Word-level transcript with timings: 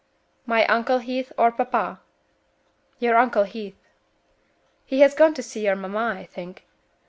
"My 0.47 0.65
Uncle 0.65 0.97
Heath, 0.97 1.31
or 1.37 1.51
papa?" 1.51 1.99
"Your 2.97 3.17
Uncle 3.17 3.43
Heath." 3.43 3.77
"He 4.83 5.01
has 5.01 5.13
gone 5.13 5.35
to 5.35 5.43
see 5.43 5.63
your 5.65 5.75
mamma, 5.75 6.15
I 6.17 6.23
think. 6.25 6.65